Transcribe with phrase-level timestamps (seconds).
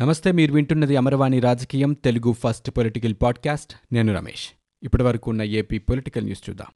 [0.00, 3.74] నమస్తే మీరు వింటున్నది అమరవాణి రాజకీయం తెలుగు ఫస్ట్ పొలిటికల్ పాడ్కాస్ట్.
[3.92, 4.48] నేను రమేష్.
[4.82, 6.66] ఇప్పటి వరకు ఉన్న ఏపీ పొలిటికల్ న్యూస్ చూద్దాం.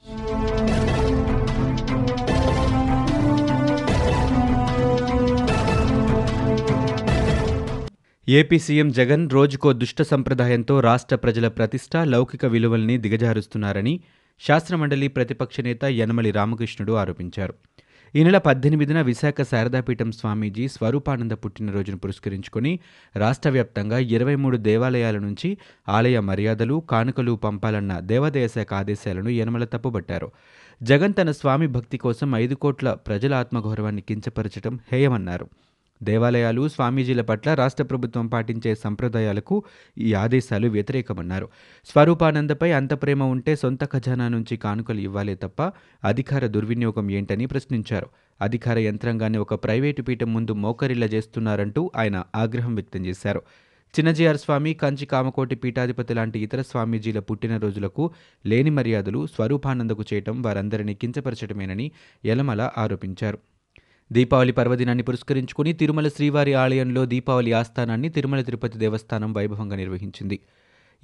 [8.28, 14.00] ఏపీ సీఎం జగన్ రోజుకో దుష్ట సంప్రదాయంతో రాష్ట్ర ప్రజల ప్రతిష్ట లౌకిక విలువల్ని దిగజారుస్తున్నారని
[14.40, 17.54] శాసనమండలి ప్రతిపక్ష నేత యనమలి రామకృష్ణుడు ఆరోపించారు.
[18.14, 22.80] ఈ నెల పద్దెనిమిదిన విశాఖ శారదాపీఠం స్వామీజీ స్వరూపానంద పుట్టినరోజును పురస్కరించుకుని
[23.16, 30.32] రాష్ట్ర వ్యాప్తంగా ఇరవై మూడు దేవాలయాల నుంచి ఆలయ మర్యాదలు కానుకలు పంపాలన్న దేవాదాయ శాఖ ఆదేశాలను యనమల తప్పుబట్టారు.
[30.82, 35.48] జగన్ తన స్వామి భక్తి కోసం ఐదు కోట్ల ప్రజల ఆత్మగౌరవాన్ని కించపరచడం హేయమన్నారు.
[36.02, 39.64] దేవాలయాలు స్వామీజీల పట్ల రాష్ట్ర ప్రభుత్వం పాటించే సంప్రదాయాలకు
[39.98, 41.48] ఈ ఆదేశాలు వ్యతిరేకమన్నారు.
[41.84, 45.72] స్వరూపానందపై అంత ప్రేమ ఉంటే సొంత ఖజానా నుంచి కానుకలు ఇవ్వాలే తప్ప
[46.04, 48.06] అధికార దుర్వినియోగం ఏంటని ప్రశ్నించారు.
[48.40, 53.42] అధికార యంత్రాంగాన్ని ఒక ప్రైవేటు పీఠం ముందు మోకరిల్ల చేస్తున్నారంటూ ఆయన ఆగ్రహం వ్యక్తం చేశారు.
[53.94, 58.10] చిన్నజీఆర్ స్వామి కంచి కామకోటి పీఠాధిపతి లాంటి ఇతర స్వామీజీల పుట్టినరోజులకు
[58.46, 61.90] లేని మర్యాదలు స్వరూపానందకు చేయటం వారందరినీ కించపరచడమేనని
[62.26, 63.38] యలమల ఆరోపించారు.
[64.12, 70.38] దీపావళి పర్వదినాన్ని పురస్కరించుకుని తిరుమల శ్రీవారి ఆలయంలో దీపావళి ఆస్థానాన్ని తిరుమల తిరుపతి దేవస్థానం వైభవంగా నిర్వహించింది.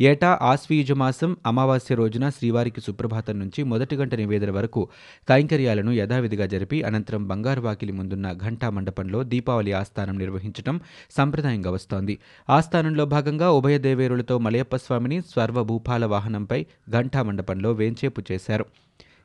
[0.01, 4.89] ఏటా ఆశ్వీయుజ మాసం అమావాస్య రోజున శ్రీవారికి సుప్రభాతం నుంచి మొదటి గంట నివేదన వరకు
[5.29, 12.19] కైంకర్యాలను యథావిధిగా జరిపి అనంతరం బంగారు వాకిలి ముందున్న ఘంటా మండపంలో దీపావళి ఆస్థానం నిర్వహించడం సంప్రదాయంగా వస్తోంది.
[12.51, 18.67] ఆస్థానంలో భాగంగా ఉభయ దేవేరులతో మలయప్ప స్వామిని స్వర్వభూపాల వాహనంపై ఘంటా మండపంలో వేంచేపు చేశారు.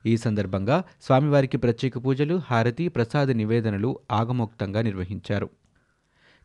[0.06, 5.50] ఈ సందర్భంగా స్వామివారికి ప్రత్యేక పూజలు హారతి ప్రసాద నివేదనలు ఆగమోక్తంగా నిర్వహించారు.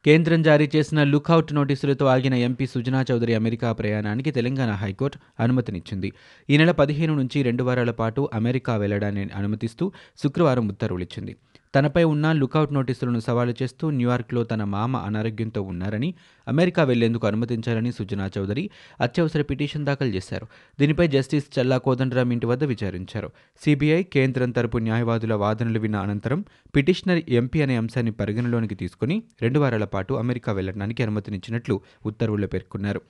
[0.05, 6.13] కేంద్రం జారీ చేసిన లుకౌట్ నోటీసులతో ఆగిన ఎంపీ సుజనా చౌదరి అమెరికా ప్రయాణానికి తెలంగాణ హైకోర్టు అనుమతినిచ్చింది.
[6.51, 11.37] ఈ నెల పదిహేను నుంచి రెండు వారాల పాటు అమెరికా వెళ్ళడాన్ని అనుమతిస్తూ శుక్రవారం ఉత్తర్వులిచ్చింది.
[11.77, 16.15] తనపై ఉన్న లుకౌట్ నోటీసులను సవాలు చేస్తూ న్యూయార్క్లో తన మామ అనారోగ్యంతో ఉన్నారని
[16.49, 20.47] అమెరికా వెళ్ళేందుకు అనుమతించాలని సుజనా చౌదరి అత్యవసర పిటిషన్ దాఖలు చేశారు.
[20.81, 23.31] దీనిపై జస్టిస్ చల్లా కోదండరామ్ ఇంటి వద్ద విచారించారు.
[23.65, 26.45] సిబిఐ కేంద్రం తరపు న్యాయవాదుల వాదనలు విన్న అనంతరం
[26.77, 33.03] పిటిషనర్ ఎంపీ అనే అంశాన్ని పరిగణలోనికి తీసుకుని రెండు వారాల పాటు అమెరికా వెళ్ళడానికి అనుమతినిచ్చినట్లు ఉత్తర్వుల్లో పేర్కొన్నారు.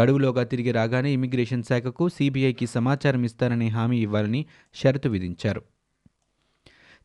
[0.00, 5.62] గడువులోగా తిరిగి రాగానే ఇమిగ్రేషన్ శాఖకు సిబిఐకి సమాచారం ఇస్తారనే హామీ ఇవ్వాలని షరతు విధించారు.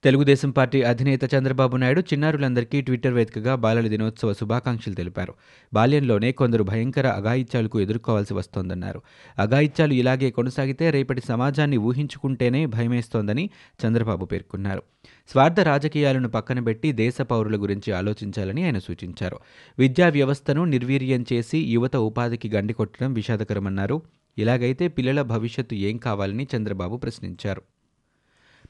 [0.04, 5.34] తెలుగుదేశం పార్టీ అధినేత చంద్రబాబు నాయుడు చిన్నారులందరికీ ట్విట్టర్ వేదికగా బాలల దినోత్సవ శుభాకాంక్షలు తెలిపారు.
[5.74, 9.02] బాల్యంలోనే కొందరు భయంకర అఘాయిత్యాలకు ఎదుర్కోవాల్సి వస్తోందన్నారు.
[9.40, 13.50] అఘాయిత్యాలు ఇలాగే కొనసాగితే రేపటి సమాజాన్ని ఊహించుకుంటేనే భయమేస్తోందని
[13.86, 14.82] చంద్రబాబు పేర్కొన్నారు.
[15.30, 19.40] స్వార్థ రాజకీయాలను పక్కనబెట్టి దేశ పౌరుల గురించి ఆలోచించాలని ఆయన సూచించారు.
[19.80, 24.02] విద్యా వ్యవస్థను నిర్వీర్యం చేసి యువత ఉపాధికి గండికొట్టడం విషాదకరమన్నారు.
[24.38, 27.62] ఇలాగైతే పిల్లల భవిష్యత్తు ఏం కావాలని చంద్రబాబు ప్రశ్నించారు.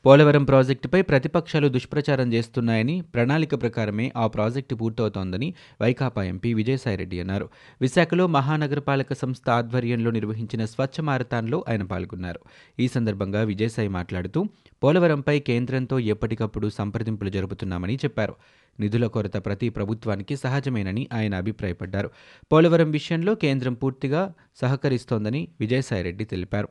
[0.06, 7.50] పోలవరం ప్రాజెక్టుపై ప్రతిపక్షాలు దుష్ప్రచారం చేస్తున్నాయని ప్రణాళిక ప్రకారమే ఆ ప్రాజెక్టు పూర్తవుతోందని వైకాపా ఎంపీ విజయసాయిరెడ్డి అన్నారు.
[7.82, 12.40] విశాఖలో మహానగరపాలక సంస్థ ఆధ్వర్యంలో నిర్వహించిన స్వచ్ఛ మారథాన్లో ఆయన పాల్గొన్నారు.
[12.80, 14.46] ఈ సందర్భంగా విజయసాయి మాట్లాడుతూ
[14.84, 18.36] పోలవరంపై కేంద్రంతో ఎప్పటికప్పుడు సంప్రదింపులు జరుపుతున్నామని చెప్పారు.
[18.80, 22.12] నిధుల కొరత ప్రతి ప్రభుత్వానికి సహజమేనని ఆయన అభిప్రాయపడ్డారు.
[22.52, 26.70] పోలవరం విషయంలో కేంద్రం పూర్తిగా సహకరిస్తోందని విజయసాయిరెడ్డి తెలిపారు.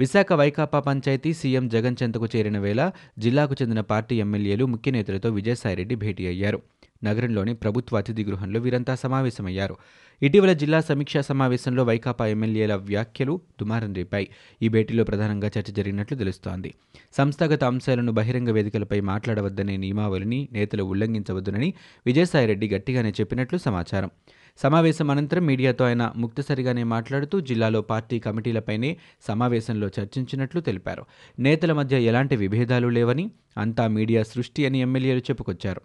[0.00, 5.94] విశాఖ వైకాపా పంచాయతీ సీఎం జగన్ చెంతకు చేరిన వేళ జిల్లాకు చెందిన పార్టీ ఎమ్మెల్యేలు ముఖ్య నేతలతో విజయసాయిరెడ్డి
[5.94, 6.62] భేటీ అయ్యారు.
[7.04, 9.76] నగరంలోని ప్రభుత్వ అతిథి గృహంలో వీరంతా సమావేశమయ్యారు.
[10.22, 14.28] ఇటీవల జిల్లా సమీక్షా సమావేశంలో వైకాపా ఎమ్మెల్యేల వ్యాఖ్యలు దుమారం రేపాయి.
[14.62, 16.74] ఈ భేటీలో ప్రధానంగా చర్చ జరిగినట్లు తెలుస్తోంది.
[17.16, 21.74] సంస్థాగత అంశాలను బహిరంగ వేదికలపై మాట్లాడవద్దనే నియమావళిని నేతలు ఉల్లంఘించవద్దునని
[22.06, 24.10] విజయసాయిరెడ్డి గట్టిగానే చెప్పినట్లు సమాచారం.
[24.56, 28.96] సమావేశం అనంతరం మీడియాతో ఆయన ముక్తసరిగానే మాట్లాడుతూ జిల్లాలో పార్టీ కమిటీలపైనే
[29.28, 31.04] సమావేశంలో చర్చించినట్లు తెలిపారు.
[31.38, 35.80] నేతల మధ్య ఎలాంటి విభేదాలు లేవని అంతా మీడియా సృష్టి అని ఎమ్మెల్యేలు చెప్పుకొచ్చారు.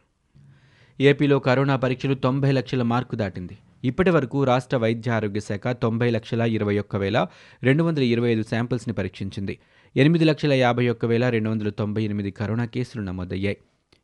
[1.02, 3.58] ఏపీలో కరోనా పరీక్షలు తొంభై లక్షల మార్కు దాటింది.
[3.84, 7.28] ఇప్పటి వరకు రాష్ట్ర వైద్య ఆరోగ్య శాఖ తొంభై లక్షల ఇరవై ఒక్క వేల
[7.64, 9.60] రెండు వందల ఇరవై ఐదు శాంపిల్స్ని పరీక్షించింది.
[9.96, 13.58] ఎనిమిది లక్షల యాభై ఒక్క వేల రెండు వందల తొంభై ఎనిమిది కరోనా కేసులు నమోదయ్యాయి.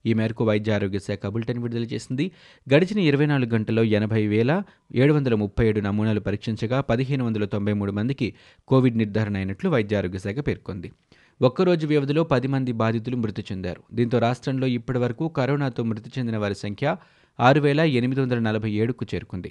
[0.05, 2.31] ఈ మేరకు వైద్య ఆరోగ్య శాఖ బులెటిన్ విడుదల చేసింది.
[2.73, 4.63] గడిచిన ఇరవై నాలుగు గంటల్లో ఎనభై వేల
[4.95, 8.33] ఏడు వందల ముప్పై ఏడు నమూనాలు పరీక్షించగా పదిహేను వందల తొంభై మూడు మందికి
[8.67, 10.91] కోవిడ్ నిర్ధారణ అయినట్లు వైద్య ఆరోగ్య శాఖ పేర్కొంది.
[11.41, 13.81] ఒక్కరోజు వ్యవధిలో పది మంది బాధితులు మృతి చెందారు.
[13.93, 16.95] దీంతో రాష్ట్రంలో ఇప్పటి వరకు కరోనాతో మృతి చెందిన వారి సంఖ్య
[17.39, 19.49] ఆరు వేల ఎనిమిది వందల నలభై ఏడుకు చేరుకుంది.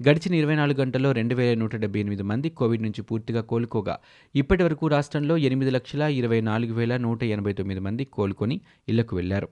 [0.00, 3.94] గడిచిన ఇరవై నాలుగు గంటల్లో రెండు వేల నూట డెబ్బై ఎనిమిది మంది కోవిడ్ నుంచి పూర్తిగా కోలుకోగా
[4.34, 9.48] ఇప్పటి వరకు రాష్ట్రంలో ఎనిమిది లక్షల ఇరవై నాలుగు వేల నూట ఎనభై తొమ్మిది మంది కోలుకొని ఇళ్ళకు వెళ్ళారు.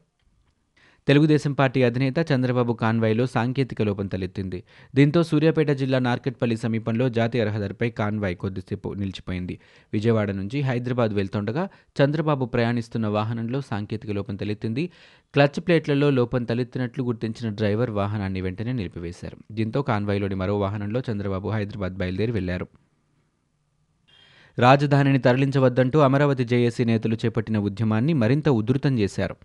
[1.09, 4.63] తెలుగుదేశం పార్టీ అధినేత చంద్రబాబు కాన్వాయ్లో సాంకేతిక లోపం తలెత్తింది.
[4.95, 9.59] దీంతో సూర్యాపేట జిల్లా నార్కెట్పల్లి సమీపంలో జాతీయ రహదారిపై కాన్వాయ్ కొద్దిసేపు నిలిచిపోయింది.
[9.93, 11.69] విజయవాడ నుంచి హైదరాబాద్ వెళ్తుండగా
[12.03, 14.91] చంద్రబాబు ప్రయాణిస్తున్న వాహనంలో సాంకేతిక లోపం తలెత్తింది.
[15.35, 19.37] క్లచ్ ప్లేట్లలో లోపం తలెత్తినట్లు గుర్తించిన డ్రైవర్ వాహనాన్ని వెంటనే నిలిపివేశారు.
[19.53, 22.69] దీంతో కాన్వాయ్లోని మరో వాహనంలో చంద్రబాబు హైదరాబాద్ బయలుదేరి వెళ్ళారు.
[24.59, 29.37] రాజధానిని తరలించవద్దంటూ అమరావతి జేఏసీ నేతలు చేపట్టిన ఉద్యమాన్ని మరింత ఉధృతం చేశారు.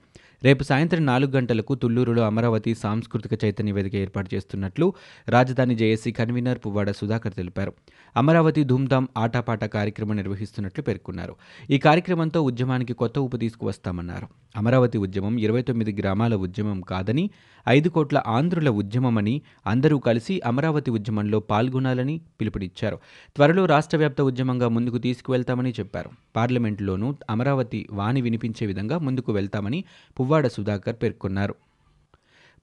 [0.44, 4.94] రేపు సాయంత్రం నాలుగు గంటలకు తుళ్ళూరులో అమరావతి సాంస్కృతిక చైతన్య వేదిక ఏర్పాటు చేస్తున్నట్లు
[5.30, 7.74] రాజధాని జేఏసీ కన్వీనర్ పువ్వాడ సుధాకర్ తెలిపారు.
[8.18, 11.36] అమరావతి ధూమ్ధామ్ ఆటాపాట కార్యక్రమం నిర్వహిస్తున్నట్లు పేర్కొన్నారు.
[11.70, 14.28] ఈ కార్యక్రమంతో ఉద్యమానికి కొత్త ఊపు తీసుకువస్తామన్నారు.
[14.58, 17.30] అమరావతి ఉద్యమం ఇరవై తొమ్మిది గ్రామాల ఉద్యమం కాదని
[17.70, 23.00] ఐదు కోట్ల ఆంధ్రుల ఉద్యమమని అందరూ కలిసి అమరావతి ఉద్యమంలో పాల్గొనాలని పిలుపునిచ్చారు.
[23.36, 26.10] త్వరలో రాష్ట్ర వ్యాప్త ఉద్యమంగా ముందుకు తీసుకువెళ్తామని చెప్పారు.
[26.36, 29.84] పార్లమెంటులోనూ అమరావతి వాణి వినిపించే విధంగా ముందుకు వెళ్తామని
[30.30, 31.56] పువ్వాడ సుధాకర్ పేర్కొన్నారు.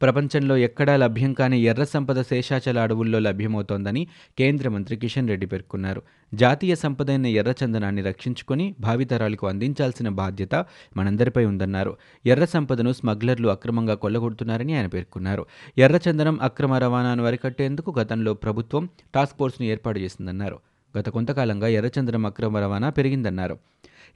[0.03, 4.07] ప్రపంచంలో ఎక్కడా లభ్యం కాని ఎర్ర సంపద శేషాచల అడవుల్లో లభ్యమవుతోందని
[4.39, 6.03] కేంద్ర మంత్రి కిషన్ రెడ్డి పేర్కొన్నారు.
[6.35, 10.55] జాతీయ సంపద అయిన ఎర్రచందనాన్ని రక్షించుకొని భావితరాలకు అందించాల్సిన బాధ్యత
[10.97, 11.97] మనందరిపై ఉందన్నారు.
[12.27, 15.47] ఎర్ర సంపదను స్మగ్లర్లు అక్రమంగా కొల్లగొడుతున్నారని ఆయన పేర్కొన్నారు.
[15.79, 20.59] ఎర్రచందనం అక్రమ రవాణాను అరికట్టేందుకు గతంలో ప్రభుత్వం టాస్క్ ఫోర్స్ను ఏర్పాటు చేసిందన్నారు.
[20.99, 23.59] గత కొంతకాలంగా ఎర్రచందనం అక్రమ రవాణా పెరిగిందన్నారు.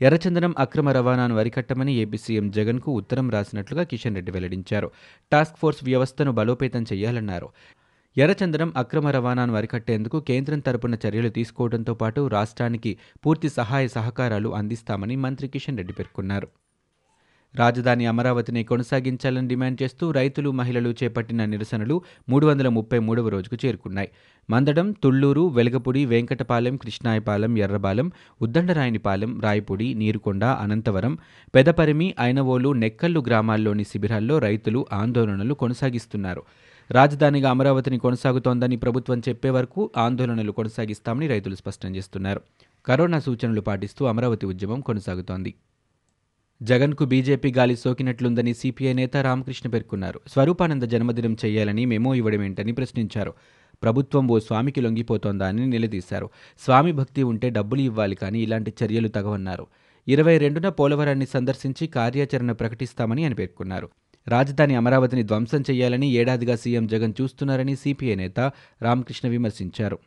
[0.00, 4.88] ఎర్రచందనం అక్రమ రవాణాను అరికట్టమని ఏపీ సీఎం జగన్కు ఉత్తరం రాసినట్లుగా కిషన్ రెడ్డి వెల్లడించారు.
[5.32, 7.49] టాస్క్ ఫోర్స్ వ్యవస్థను బలోపేతం చేయాలన్నారు
[8.17, 12.93] ఎర్రచందనం అక్రమ రవాణాను అరికట్టేందుకు కేంద్రం తరపున చర్యలు తీసుకోవడంతో పాటు రాష్ట్రానికి
[13.25, 16.49] పూర్తి సహాయ సహకారాలు అందిస్తామని మంత్రి కిషన్ రెడ్డి పేర్కొన్నారు.
[17.56, 24.11] రాజధాని అమరావతిని కొనసాగించాలని డిమాండ్ చేస్తూ రైతులు మహిళలు చేపట్టిన నిరసనలు మూడు వందల ముప్పై మూడవ రోజుకు చేరుకున్నాయి.
[24.50, 28.12] మందడం తుళ్ళూరు వెలగపూడి వెంకటపాలెం కృష్ణాయపాలెం ఎర్రబాలెం
[28.43, 31.19] ఉద్దండరాయనిపాలెం రాయపూడి నీరుకొండ అనంతవరం
[31.55, 36.43] పెదపరిమి ఐనవోలు నెక్కల్లు గ్రామాల్లోని శిబిరాల్లో రైతులు ఆందోళనలు కొనసాగిస్తున్నారు.
[36.91, 42.41] రాజధానిగా అమరావతిని కొనసాగుతోందని ప్రభుత్వం చెప్పే వరకు ఆందోళనలు కొనసాగిస్తామని రైతులు స్పష్టం చేస్తున్నారు.
[42.87, 45.55] కరోనా సూచనలు పాటిస్తూ అమరావతి ఉద్యమం కొనసాగుతోంది.
[46.62, 50.20] జగన్కు బీజేపీ గాలి సోకినట్లుందని సిపిఐ నేత రామకృష్ణ పేర్కొన్నారు.
[50.26, 53.34] స్వరూపానంద జన్మదినం చేయాలని మెమో ఇవ్వడమేంటని ప్రశ్నించారు.
[53.82, 56.30] ప్రభుత్వం ఓ స్వామికి లొంగిపోతోందా అని నిలదీశారు.
[56.64, 59.66] స్వామి భక్తి ఉంటే డబ్బులు ఇవ్వాలి కానీ ఇలాంటి చర్యలు తగవన్నారు.
[60.08, 63.88] ఇరవై రెండున పోలవరాన్ని సందర్శించి కార్యాచరణ ప్రకటిస్తామని ఆయన పేర్కొన్నారు.
[64.28, 68.40] రాజధాని అమరావతిని ధ్వంసం చేయాలని ఏడాదిగా సీఎం జగన్ చూస్తున్నారని సిపిఐ నేత
[68.82, 69.98] రామకృష్ణ విమర్శించారు.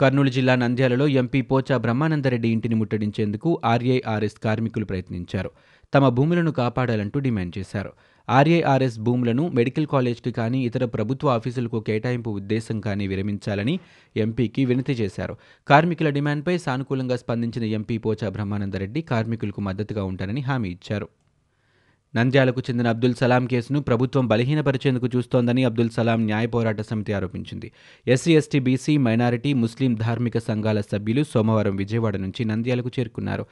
[0.00, 5.50] కర్నూలు జిల్లా నంద్యాలలో ఎంపీ పోచా బ్రహ్మానందరెడ్డి ఇంటిని ముట్టడించేందుకు ఆర్ఏఆర్ఎస్ కార్మికులు ప్రయత్నించారు.
[5.94, 7.92] తమ భూములను కాపాడాలంటూ డిమాండ్ చేశారు.
[8.30, 13.80] ఆర్ఏఆర్ఎస్ భూములను మెడికల్ కాలేజ్కి కానీ ఇతర ప్రభుత్వ ఆఫీసులకు కేటాయింపు ఉద్దేశం కానీ విరమించాలని
[14.16, 15.36] ఎంపీకి వినతి చేశారు.
[15.68, 21.08] కార్మికుల డిమాండ్పై సానుకూలంగా స్పందించిన ఎంపీ పోచా బ్రహ్మానందరెడ్డి కార్మికులకు మద్దతుగా ఉంటారని హామీ ఇచ్చారు.
[22.16, 27.72] నంద్యాలకు చెందిన అబ్దుల్ సలాం కేసును ప్రభుత్వం బలహీనపరిచేందుకు చూస్తోందని అబ్దుల్ సలాం న్యాయ పోరాట సమితి ఆరోపించింది.
[28.06, 33.46] SC ST BC minority Muslim ధార్మిక సంఘాల సభ్యులు సోమవారం విజయవాడ నుంచి నంద్యాలకు చేరుకున్నారు.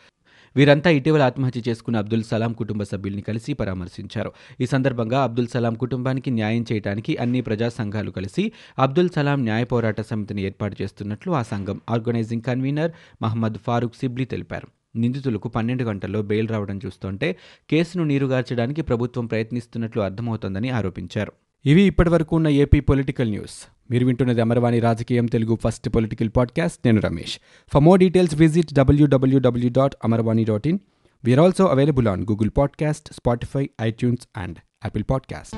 [0.56, 4.32] వీరంతా ఇటీవల ఆత్మహత్య చేసుకున్న అబ్దుల్ సలాం కుటుంబ సభ్యుల్ని కలిసి పరామర్శించారు.
[4.60, 10.00] ఈ సందర్భంగా అబ్దుల్ సలాం కుటుంబానికి న్యాయం చేయడానికి అన్ని ప్రజా సంఘాలు కలిసి అబ్దుల్ సలాం న్యాయ పోరాట
[10.00, 12.92] సమితిని ఏర్పాటు చేస్తున్నట్లు ఆ సంఘం ఆర్గనైజింగ్ కన్వీనర్
[13.22, 14.79] మహమ్మద్ ఫారూక్ సిబ్లీ తెలిపారు.
[14.96, 17.36] నిందితులకు పన్నెండు గంటల్లో బెయిల్ రావడం చూస్తుంటే
[17.70, 21.32] కేసును నీరుగార్చడానికి ప్రభుత్వం ప్రయత్నిస్తున్నట్లు అర్థమవుతోందని ఆరోపించారు.
[21.66, 23.68] ఇవి ఇప్పటివరకు ఉన్న ఏపీ పొలిటికల్ న్యూస్.
[23.90, 26.80] మీరు వింటున్నది అమర్వాణి రాజకీయం తెలుగు ఫస్ట్ పొలిటికల్ పాడ్కాస్ట్.
[26.84, 27.38] నేను Ramesh.
[27.72, 30.78] For more details visit WWW dot Amarvani dot in
[31.24, 35.56] we are also available on Google podcast Spotify iTunes and Apple podcast